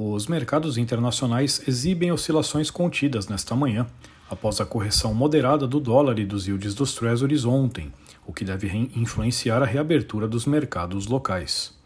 [0.00, 3.84] Os mercados internacionais exibem oscilações contidas nesta manhã,
[4.30, 7.92] após a correção moderada do dólar e dos yields dos treasuries ontem,
[8.24, 11.76] o que deve influenciar a reabertura dos mercados locais.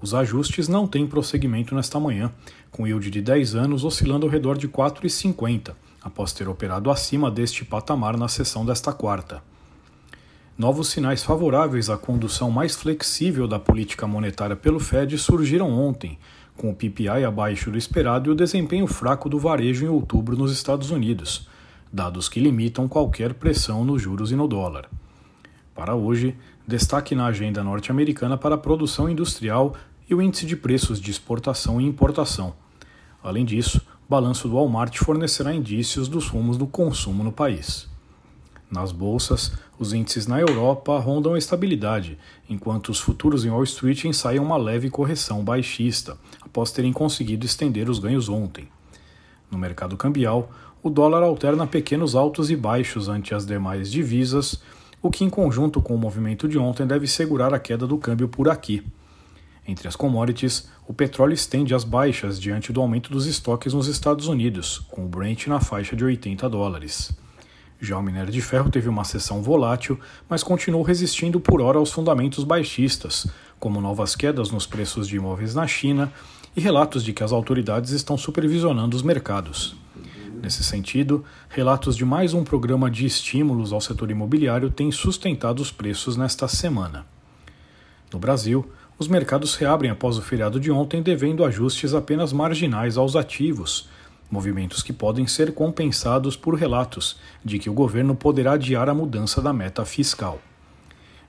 [0.00, 2.30] Os ajustes não têm prosseguimento nesta manhã,
[2.70, 7.64] com yield de 10 anos oscilando ao redor de 4,50, após ter operado acima deste
[7.64, 9.42] patamar na sessão desta quarta.
[10.56, 16.18] Novos sinais favoráveis à condução mais flexível da política monetária pelo Fed surgiram ontem,
[16.56, 20.52] com o PPI abaixo do esperado e o desempenho fraco do varejo em outubro nos
[20.52, 21.48] Estados Unidos,
[21.92, 24.88] dados que limitam qualquer pressão nos juros e no dólar.
[25.74, 29.74] Para hoje, destaque na agenda norte-americana para a produção industrial
[30.08, 32.54] e o índice de preços de exportação e importação.
[33.22, 37.91] Além disso, balanço do Walmart fornecerá indícios dos rumos do consumo no país.
[38.72, 42.16] Nas bolsas, os índices na Europa rondam a estabilidade,
[42.48, 47.90] enquanto os futuros em Wall Street ensaiam uma leve correção baixista, após terem conseguido estender
[47.90, 48.66] os ganhos ontem.
[49.50, 50.50] No mercado cambial,
[50.82, 54.62] o dólar alterna pequenos altos e baixos ante as demais divisas,
[55.02, 58.26] o que, em conjunto com o movimento de ontem, deve segurar a queda do câmbio
[58.26, 58.82] por aqui.
[59.68, 64.28] Entre as commodities, o petróleo estende as baixas diante do aumento dos estoques nos Estados
[64.28, 67.14] Unidos, com o Brent na faixa de 80 dólares.
[67.84, 71.90] Já o minério de ferro teve uma sessão volátil, mas continuou resistindo por hora aos
[71.90, 73.26] fundamentos baixistas,
[73.58, 76.12] como novas quedas nos preços de imóveis na China
[76.56, 79.74] e relatos de que as autoridades estão supervisionando os mercados.
[80.40, 85.72] Nesse sentido, relatos de mais um programa de estímulos ao setor imobiliário têm sustentado os
[85.72, 87.04] preços nesta semana.
[88.12, 88.64] No Brasil,
[88.96, 93.88] os mercados reabrem após o feriado de ontem, devendo ajustes apenas marginais aos ativos
[94.32, 99.42] movimentos que podem ser compensados por relatos de que o governo poderá adiar a mudança
[99.42, 100.40] da meta fiscal.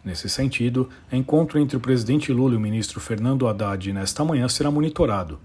[0.05, 4.71] Nesse sentido, encontro entre o presidente Lula e o ministro Fernando Haddad nesta manhã será
[4.71, 5.37] monitorado.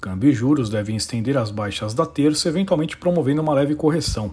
[0.00, 4.30] Câmbio e juros devem estender as baixas da terça, eventualmente promovendo uma leve correção.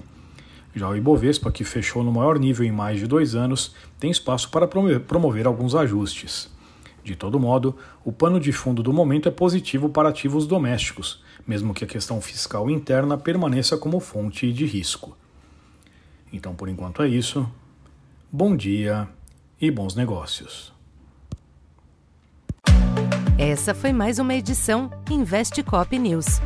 [0.75, 4.49] Já o Ibovespa, que fechou no maior nível em mais de dois anos, tem espaço
[4.49, 6.52] para promover alguns ajustes.
[7.03, 7.75] De todo modo,
[8.05, 12.21] o pano de fundo do momento é positivo para ativos domésticos, mesmo que a questão
[12.21, 15.17] fiscal interna permaneça como fonte de risco.
[16.31, 17.47] Então, por enquanto é isso.
[18.31, 19.07] Bom dia
[19.59, 20.73] e bons negócios.
[23.37, 26.39] Essa foi mais uma edição Investe Cop News.